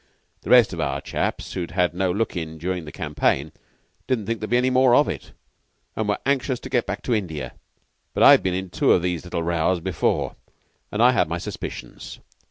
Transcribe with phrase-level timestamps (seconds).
[0.45, 3.51] 'Rest of our chaps who'd had no look in during the campaign
[4.07, 5.31] didn't think there'd be any more of it,
[5.95, 7.53] and were anxious to get back to India.
[8.15, 10.35] But I'd been in two of these little rows before,
[10.91, 12.17] and I had my suspicions.